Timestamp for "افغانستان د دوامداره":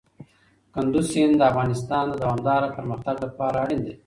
1.51-2.67